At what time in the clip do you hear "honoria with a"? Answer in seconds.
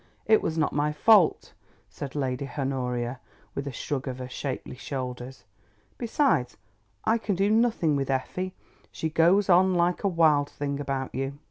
2.57-3.71